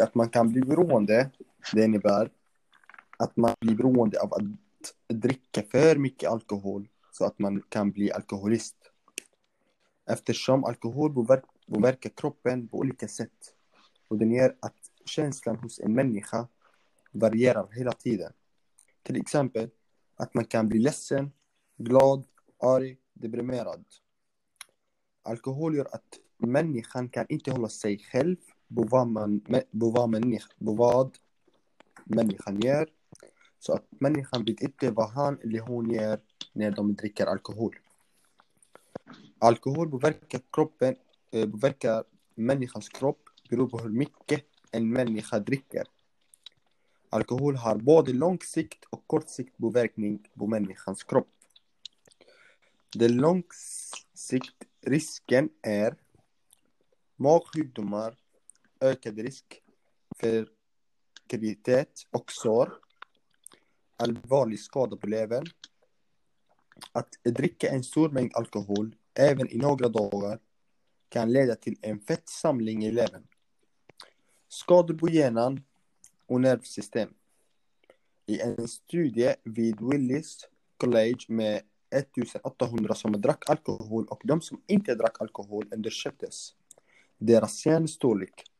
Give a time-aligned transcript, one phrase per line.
[0.00, 1.30] att man kan bli beroende.
[1.72, 2.30] Det innebär
[3.16, 4.42] att man blir beroende av att
[5.08, 8.76] dricka för mycket alkohol så att man kan bli alkoholist.
[10.06, 11.14] Eftersom alkohol
[11.66, 13.54] påverkar kroppen på olika sätt
[14.08, 16.48] och den gör att känslan hos en människa
[17.12, 18.32] varierar hela tiden.
[19.02, 19.70] Till exempel
[20.16, 21.32] att man kan bli ledsen,
[21.76, 22.24] glad,
[22.58, 23.84] arg, deprimerad.
[25.22, 28.36] Alkohol gör att människan kan inte hålla sig själv
[28.74, 29.40] vad, man,
[29.80, 31.18] på vad, människa, på vad
[32.04, 32.88] människan gör.
[33.58, 36.20] Så att människan vet inte vad han eller hon gör
[36.52, 37.76] när de dricker alkohol.
[39.38, 40.96] Alkohol påverkar kroppen,
[41.30, 42.04] eh, påverkar
[42.34, 45.84] människans kropp beror på hur mycket en människa dricker.
[47.10, 51.28] Alkohol har både långsikt och kortsikt påverkning på människans kropp.
[52.94, 55.96] Den långsiktsrisken är
[57.16, 58.16] magsjukdomar,
[58.82, 59.62] ökad risk
[60.20, 60.48] för
[61.28, 62.72] graviditet och sår,
[63.96, 65.46] allvarlig skada på levern.
[66.92, 70.38] Att dricka en stor mängd alkohol, även i några dagar,
[71.08, 73.26] kan leda till en fettsamling i levern.
[74.48, 75.64] Skador på hjärnan
[76.26, 77.14] och nervsystem.
[78.26, 84.94] I en studie vid Willis College med 1800 som drack alkohol och de som inte
[84.94, 86.54] drack alkohol undersöktes
[87.18, 88.51] deras hjärnstorlek.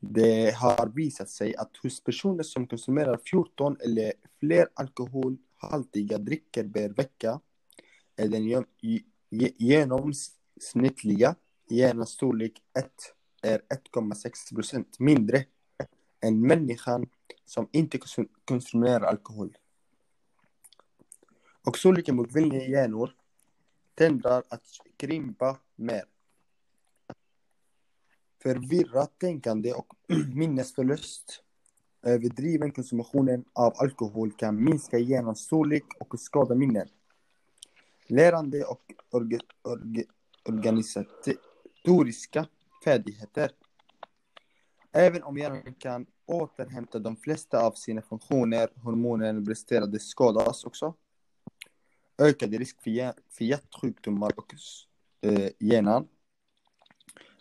[0.00, 6.88] Det har visat sig att hos personer som konsumerar 14 eller fler alkoholhaltiga drycker per
[6.88, 7.40] vecka
[8.16, 8.64] är den
[9.58, 11.34] genomsnittliga
[11.68, 12.90] hjärnans storlek 1
[13.42, 15.44] är 1,6 procent mindre
[16.20, 17.08] än människan
[17.44, 17.98] som inte
[18.44, 19.56] konsumerar alkohol.
[21.66, 23.14] Och storleken på kvinnliga hjärnor
[23.94, 26.04] tenderar att krympa mer.
[28.42, 29.94] Förvirrat tänkande och
[30.34, 31.42] minnesförlust
[32.02, 36.88] Överdriven konsumtion av alkohol kan minska hjärnans storlek och skada minnen.
[38.06, 38.80] Lärande och
[39.10, 40.02] orga, orga,
[40.48, 42.46] organisatoriska
[42.84, 43.50] färdigheter.
[44.92, 50.94] Även om hjärnan kan återhämta de flesta av sina funktioner, hormoner presterade skadas också.
[52.18, 54.54] Ökad risk för, för hjärtsjukdomar och
[55.20, 56.08] eh, hjärnan.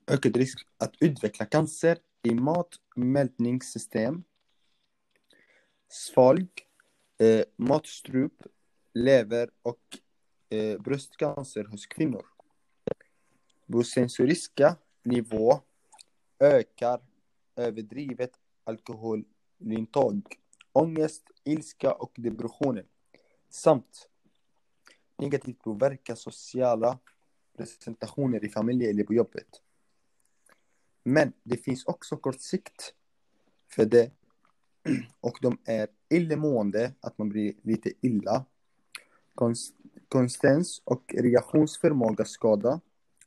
[0.10, 4.24] Ökad risk att utveckla cancer i matmältningssystem,
[5.88, 6.48] svalg,
[7.18, 8.34] eh, matstrup,
[8.94, 9.80] lever och
[10.50, 12.26] eh, bröstcancer hos kvinnor.
[13.72, 15.62] På sensoriska nivå
[16.40, 17.02] ökar
[17.56, 18.32] överdrivet
[18.64, 20.22] alkoholintag,
[20.72, 22.86] ångest, ilska och depressioner
[23.50, 24.10] samt
[25.18, 27.00] negativt påverka sociala
[27.58, 29.62] presentationer i familjen eller på jobbet.
[31.04, 32.94] Men det finns också kort sikt
[33.72, 34.12] för det
[35.22, 38.46] och de är illamående, att man blir lite illa.
[40.10, 42.82] Konstens och reaktionsförmåga skada,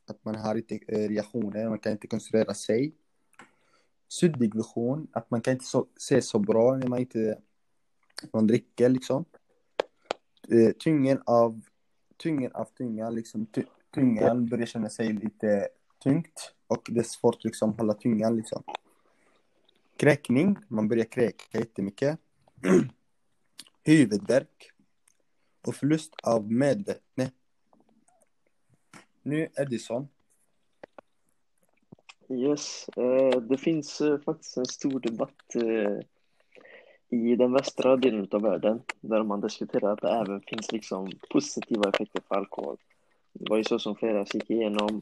[0.05, 2.93] att man har inte eh, reaktioner, man kan inte koncentrera sig.
[4.07, 7.37] Suddig vision, att man kan inte så, se så bra när man inte
[8.33, 9.25] man dricker liksom.
[10.47, 11.61] Tyngen tyngden av
[12.17, 13.47] tyngden av tungan, liksom
[13.93, 15.67] tungan börjar känna sig lite
[16.03, 18.63] tungt och det är svårt liksom att hålla tungan liksom.
[19.97, 22.19] Kräkning, man börjar kräka jättemycket.
[23.83, 24.71] Huvudvärk
[25.67, 27.31] och förlust av medvetande.
[29.23, 30.07] Nu Edison.
[32.29, 35.99] Yes, eh, det finns eh, faktiskt en stor debatt eh,
[37.09, 41.89] i den västra delen av världen där man diskuterar att det även finns liksom positiva
[41.89, 42.77] effekter för alkohol.
[43.33, 45.01] Det var ju så som flera gick igenom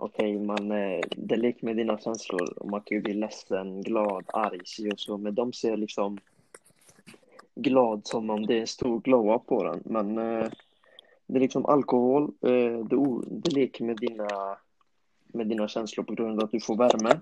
[0.00, 3.14] okej, okay, man, eh, det det leker med dina känslor och man kan ju bli
[3.14, 6.18] ledsen, glad, arg, si och så, men de ser liksom
[7.54, 10.48] glad som om det är en stor glow-up på den, men eh,
[11.26, 12.96] det är liksom alkohol, eh, det,
[13.30, 14.56] det leker med dina,
[15.26, 17.20] med dina känslor på grund av att du får värme.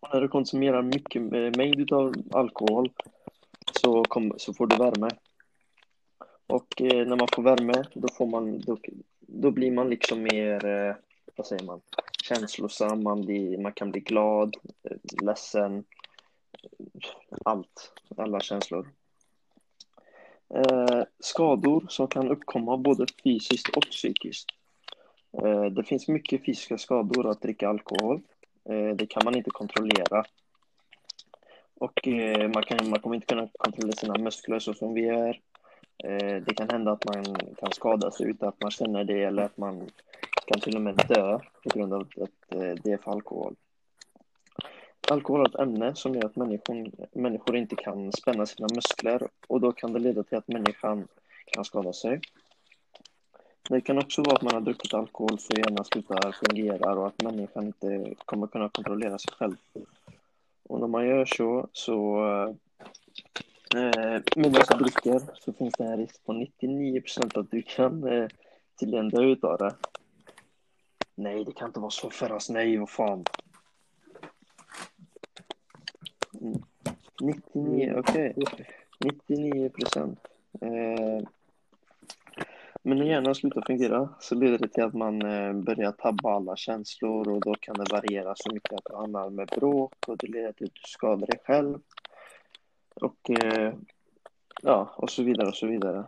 [0.00, 2.90] Och när du konsumerar mycket eh, mängd av alkohol
[3.72, 5.08] så, kom, så får du värme.
[6.46, 8.78] Och eh, när man får värme, då, får man, då,
[9.20, 10.94] då blir man liksom mer eh,
[11.36, 11.80] vad säger man,
[12.22, 14.56] känslosam, man, blir, man kan bli glad,
[15.22, 15.84] ledsen,
[17.44, 18.88] allt, alla känslor.
[20.54, 24.46] Eh, skador som kan uppkomma både fysiskt och psykiskt.
[25.42, 28.20] Eh, det finns mycket fysiska skador att dricka alkohol.
[28.68, 30.24] Eh, det kan man inte kontrollera.
[31.74, 35.40] Och eh, man, kan, man kommer inte kunna kontrollera sina muskler så som vi är.
[36.04, 39.42] Eh, det kan hända att man kan skada sig utan att man känner det eller
[39.42, 39.90] att man
[40.46, 43.54] kan till och med dö på grund av att eh, det är för alkohol.
[45.10, 49.60] alkohol är ett ämne som gör att människor, människor inte kan spänna sina muskler och
[49.60, 51.08] då kan det leda till att människan
[51.46, 52.20] kan skada sig.
[53.68, 57.22] Det kan också vara att man har druckit alkohol så hjärnan slutar fungera och att
[57.22, 59.56] människan inte kommer kunna kontrollera sig själv.
[60.68, 62.26] Och när man gör så, så
[63.74, 67.62] eh, eh med dessa dricker så finns det en risk på 99 procent att du
[67.62, 68.28] kan eh,
[68.80, 69.74] tydligen dö utav det.
[71.14, 72.50] Nej, det kan inte vara så Ferras.
[72.50, 73.24] Nej, vad fan.
[76.40, 76.62] Mm.
[77.20, 78.32] 99, okej.
[78.36, 78.66] Okay.
[79.04, 80.18] 99 procent.
[80.60, 81.28] Eh,
[82.82, 86.56] men när hjärnan slutar fungera så leder det till att man eh, börjar tabba alla
[86.56, 90.26] känslor och då kan det variera så mycket att du hamnar med bråk och det
[90.26, 91.78] leder till att du skadar dig själv.
[92.94, 93.74] Och eh,
[94.62, 96.04] ja, och så vidare och så vidare.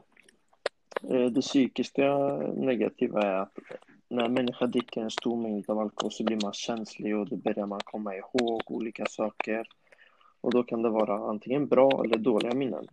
[1.11, 2.17] Eh, det psykiska
[2.57, 3.59] negativa är att
[4.09, 7.67] när människa dricker en stor mängd av alkohol så blir man känslig och då börjar
[7.67, 9.69] man komma ihåg olika saker.
[10.41, 12.87] Och då kan det vara antingen bra eller dåliga minnen.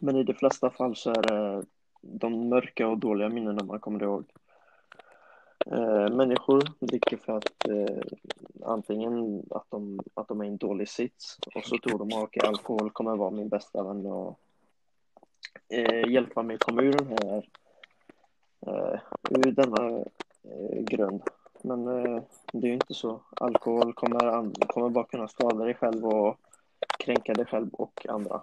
[0.00, 1.64] Men i de flesta fall så är det
[2.00, 4.24] de mörka och dåliga minnena man kommer ihåg.
[5.66, 8.02] Eh, människor dricker för att eh,
[8.64, 12.18] antingen att de, att de är i en dålig sits och så tror de ah,
[12.18, 14.38] att okay, alkohol kommer vara min bästa vän och
[15.68, 17.48] eh, hjälpa mig komma ur den här
[18.66, 19.00] eh,
[19.30, 19.98] ur denna
[20.42, 21.22] eh, grund.
[21.62, 23.20] Men eh, det är ju inte så.
[23.40, 26.36] Alkohol kommer, kommer bara kunna skada dig själv och
[26.98, 28.42] kränka dig själv och andra.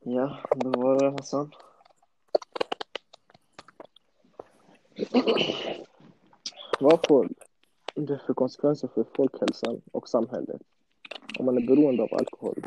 [0.00, 1.52] Ja, då var det Hassan.
[6.80, 7.28] Vad får
[7.94, 10.62] det för konsekvenser för folkhälsan och samhället
[11.38, 12.64] om man är beroende av alkohol?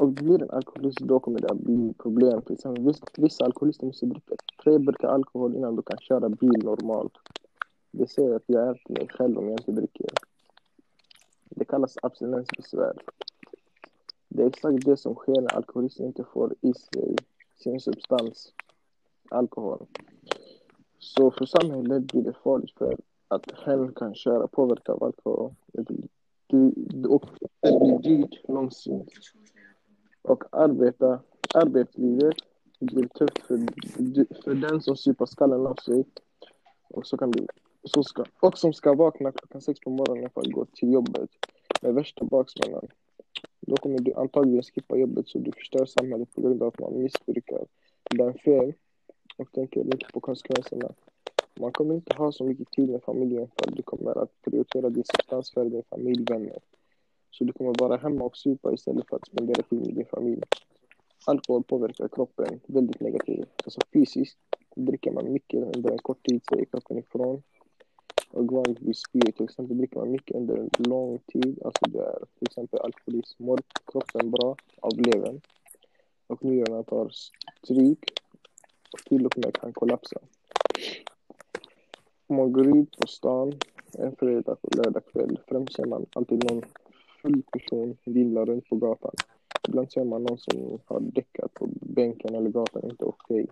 [0.00, 2.42] Och blir en alkoholist då kommer det att bli problem.
[2.42, 7.12] Till exempel vissa, alkoholister måste dricka tre burkar alkohol innan de kan köra bil normalt.
[7.90, 10.06] Det säger att jag är till mig själv om jag inte dricker.
[11.44, 12.92] Det kallas abstinensbesvär.
[14.28, 17.16] Det är exakt det som sker när alkoholister inte får i sig
[17.56, 18.52] sin substans,
[19.30, 19.86] alkohol.
[20.98, 22.96] Så för samhället blir det farligt för
[23.28, 25.54] att hen kan köra påverkad av alkohol.
[25.66, 26.08] Det blir,
[26.46, 29.39] det blir dyrt långsiktigt.
[30.22, 31.20] Och arbeta,
[31.54, 32.36] arbetslivet
[32.80, 33.58] blir tufft för,
[34.42, 36.04] för den som super skallen av sig
[36.88, 37.46] och, så kan bli,
[37.84, 41.30] så ska, och som ska vakna klockan sex på morgonen för att gå till jobbet
[41.82, 42.86] med värsta baksmällan.
[43.60, 47.02] Då kommer du antagligen skippa jobbet så du förstör samhället på grund av att man
[47.02, 47.64] missbrukar
[48.10, 48.72] den fel
[49.36, 50.92] och tänker inte på konsekvenserna.
[51.60, 54.90] Man kommer inte ha så mycket tid med familjen för att du kommer att prioritera
[54.90, 56.58] din substans för din familj, vänner.
[57.30, 60.42] Så du kommer vara hemma och supa istället för att spendera tid med din familj.
[61.26, 63.48] Alkohol påverkar kroppen väldigt negativt.
[63.64, 64.38] Alltså fysiskt
[64.74, 67.42] dricker man mycket under en kort tid så är kroppen ifrån.
[68.30, 71.62] Och vanligtvis spyr till exempel dricker man mycket under en lång tid.
[71.64, 73.44] Alltså det är till exempel alkoholism.
[73.44, 73.60] Mår
[73.92, 75.40] kroppen bra av levern.
[76.26, 77.08] Och njurarna tar
[77.62, 78.04] stryk
[78.92, 80.20] och till och med kan kollapsa.
[82.26, 83.52] Om man går ut på stan
[83.98, 86.62] en fredag och lördagkväll främst ser man alltid någon
[87.22, 89.14] full person vinglar runt på gatan.
[89.68, 93.42] Ibland ser man någon som har däckat på bänken eller gatan, inte okej.
[93.44, 93.46] Okay.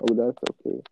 [0.00, 0.72] Och inte okej.
[0.72, 0.82] Okay.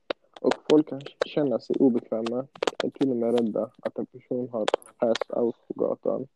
[0.40, 2.46] Och folk kan känna sig obekväma,
[2.84, 4.66] är till och med rädda att en person har
[4.98, 6.26] passed out på gatan.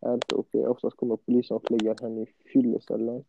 [0.00, 0.60] Är inte okej.
[0.60, 0.70] Okay.
[0.70, 3.24] Oftast kommer polisen och lägger henne i fyllecellen.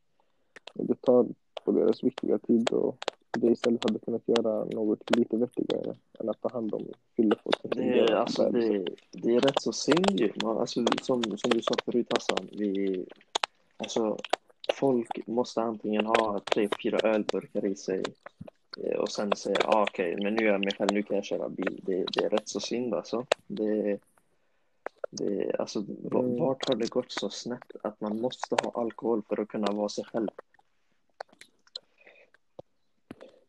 [0.73, 1.25] Det tar
[1.65, 2.97] på deras viktiga tid och
[3.31, 7.59] det istället hade kunnat göra något lite vettigare än att ta hand om fyllefolk.
[8.11, 8.85] Alltså, det,
[9.27, 10.31] det är rätt så synd ju.
[10.43, 13.05] Alltså, som, som du sa förut Hassan, vi,
[13.77, 14.17] alltså,
[14.73, 18.03] folk måste antingen ha tre, fyra ölburkar i sig
[18.83, 21.15] eh, och sen säga ah, okej, okay, men nu är jag mig själv, nu kan
[21.15, 21.81] jag köra bil.
[21.83, 23.25] Det, det är rätt så synd alltså.
[23.47, 23.99] Det,
[25.09, 26.37] det, alltså mm.
[26.37, 29.89] vart har det gått så snett att man måste ha alkohol för att kunna vara
[29.89, 30.29] sig själv?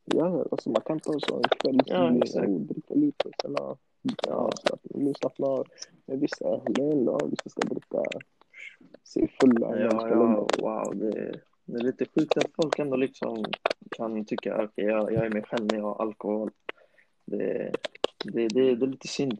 [0.04, 3.30] Ja, alltså man kan ta så en kväll ja, och dricka lite.
[3.42, 3.56] Sen,
[4.22, 4.50] ja,
[4.82, 5.66] nu slappna av.
[6.06, 8.02] Men vissa helger vissa ska dricka
[9.04, 9.78] sig fulla.
[9.78, 10.96] Ja, ja, wow.
[10.96, 13.44] Det, det är lite sjukt att folk ändå liksom
[13.90, 16.50] kan tycka att okay, jag, jag är mig själv när jag har alkohol.
[17.24, 17.72] Det,
[18.24, 19.38] det, det, det är lite synd.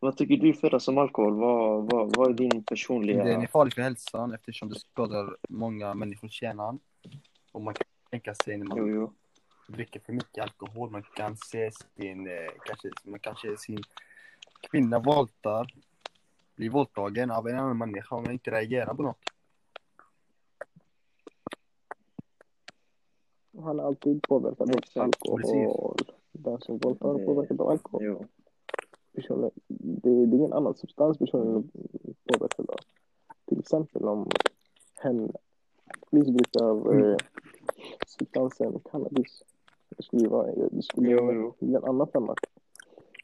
[0.00, 1.34] Vad tycker du Ferra som alkohol?
[1.34, 3.24] Vad, vad, vad är din personliga...
[3.24, 6.78] Den är farlig för hälsan eftersom det skadar många människors hjärna.
[7.52, 9.12] Och man kan tänka sig när man jo, jo
[9.72, 13.78] dricker för mycket alkohol, man kan se sin, eh, kanske, man kanske sin
[14.70, 15.74] kvinna våldtar,
[16.56, 19.18] blir våldtagen av en annan människa om man inte reagerar på något.
[23.62, 25.96] Han är alltid påverkad av alkohol.
[26.32, 28.04] Den som våldtar är påverkad av alkohol.
[28.04, 28.26] Jo.
[29.68, 31.70] det, är ingen annan substans personen
[32.04, 32.78] är påverkad av.
[33.44, 34.28] Till exempel om
[34.94, 35.32] hen
[36.10, 37.10] missbrukar Mm.
[37.10, 37.16] eh,
[38.06, 39.42] substansen cannabis.
[40.00, 41.54] Det skulle ju vara, det skulle Jo, jo.
[41.58, 42.34] bli en annan femma.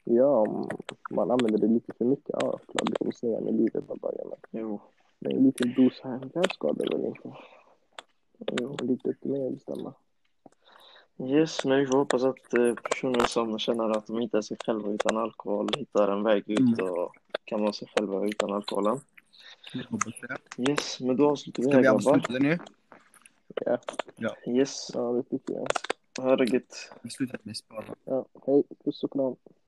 [0.05, 0.69] Ja, om
[1.11, 4.33] man använder det lite för mycket, ja, klart det kommer med livet av dagen.
[4.51, 4.81] Jo.
[5.19, 7.33] Men en liten dos här, det skadar väl inte?
[8.61, 8.77] jo.
[8.83, 9.95] Lite att bestämma.
[11.19, 14.57] Yes, men vi får hoppas att eh, personer som känner att de inte är sig
[14.67, 16.91] själva utan alkohol hittar en väg ut Mm.
[16.93, 17.13] och
[17.45, 19.01] kan vara sig själva utan alkoholen.
[19.75, 20.15] Jag hoppas
[20.57, 20.71] det.
[20.71, 21.99] Yes, men då avslutar vi Ska här vi grabbar.
[22.17, 22.59] avsluta det nu?
[24.47, 25.67] Yes, Ja, det tycker jag.
[27.03, 27.85] Vi slutar med spara.
[28.05, 29.37] Ja, hej, puss och kram.